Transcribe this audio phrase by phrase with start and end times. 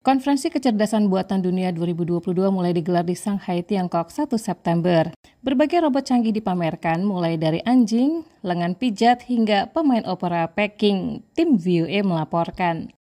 [0.00, 5.12] Konferensi Kecerdasan Buatan Dunia 2022 mulai digelar di Shanghai, Tiongkok 1 September.
[5.44, 12.00] Berbagai robot canggih dipamerkan mulai dari anjing, lengan pijat hingga pemain opera Peking, tim VOA
[12.00, 12.96] melaporkan.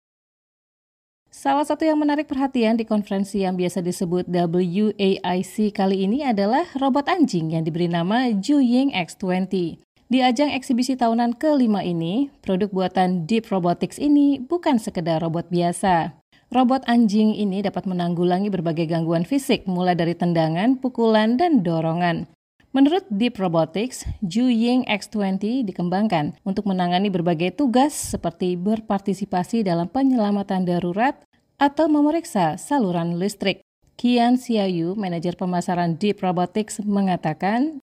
[1.27, 7.11] Salah satu yang menarik perhatian di konferensi yang biasa disebut WAIC kali ini adalah robot
[7.11, 9.83] anjing yang diberi nama Juying X20.
[10.07, 16.23] Di ajang eksibisi tahunan kelima ini, produk buatan Deep Robotics ini bukan sekedar robot biasa.
[16.50, 22.26] Robot anjing ini dapat menanggulangi berbagai gangguan fisik, mulai dari tendangan, pukulan, dan dorongan.
[22.70, 31.18] Menurut Deep Robotics, Ying X20 dikembangkan untuk menangani berbagai tugas seperti berpartisipasi dalam penyelamatan darurat
[31.58, 33.66] atau memeriksa saluran listrik.
[33.98, 37.82] Kian Xiaoyu, manajer pemasaran Deep Robotics, mengatakan,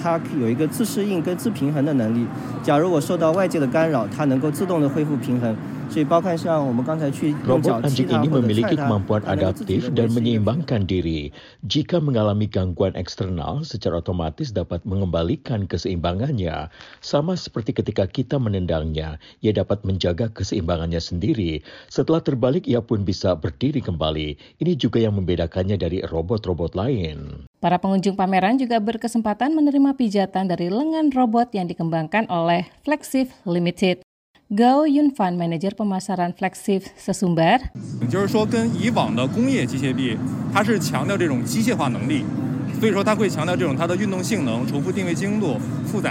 [0.00, 2.26] 它有一个自适应跟自平衡的能力。
[2.62, 5.54] 假如我受到外界的干扰，它能够自动的恢复平衡。
[5.91, 11.35] Robot anjing ini memiliki kemampuan adaptif dan menyeimbangkan diri.
[11.67, 16.71] Jika mengalami gangguan eksternal, secara otomatis dapat mengembalikan keseimbangannya.
[17.03, 21.59] Sama seperti ketika kita menendangnya, ia dapat menjaga keseimbangannya sendiri.
[21.91, 24.39] Setelah terbalik, ia pun bisa berdiri kembali.
[24.63, 27.43] Ini juga yang membedakannya dari robot-robot lain.
[27.59, 34.07] Para pengunjung pameran juga berkesempatan menerima pijatan dari lengan robot yang dikembangkan oleh Flexive Limited.
[34.50, 37.60] Gao Yunfan, manajer pemasaran Flexif Sesumbar.
[38.08, 40.16] 就是说，跟以往的工业机械臂，
[40.52, 42.24] 它是强调这种机械化能力。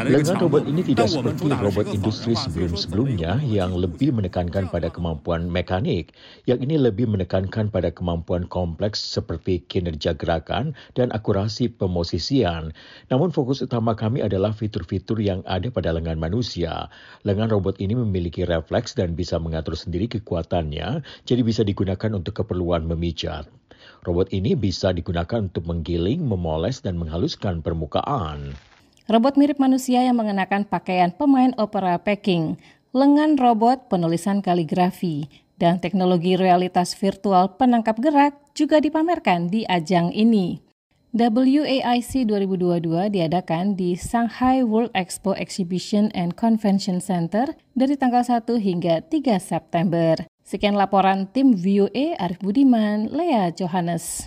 [0.07, 6.15] Lengan robot ini tidak seperti robot industri sebelum-sebelumnya yang lebih menekankan pada kemampuan mekanik,
[6.47, 12.71] yang ini lebih menekankan pada kemampuan kompleks seperti kinerja gerakan dan akurasi pemosisian.
[13.11, 16.87] Namun fokus utama kami adalah fitur-fitur yang ada pada lengan manusia.
[17.27, 22.87] Lengan robot ini memiliki refleks dan bisa mengatur sendiri kekuatannya, jadi bisa digunakan untuk keperluan
[22.87, 23.51] memijat.
[24.03, 28.57] Robot ini bisa digunakan untuk menggiling, memoles, dan menghaluskan permukaan.
[29.11, 32.57] Robot mirip manusia yang mengenakan pakaian pemain opera Peking,
[32.95, 35.27] lengan robot penulisan kaligrafi,
[35.61, 40.65] dan teknologi realitas virtual penangkap gerak juga dipamerkan di ajang ini.
[41.11, 49.03] WAIC 2022 diadakan di Shanghai World Expo Exhibition and Convention Center dari tanggal 1 hingga
[49.03, 50.23] 3 September.
[50.51, 54.27] Sekian laporan tim VOA Arif Budiman, Lea Johannes.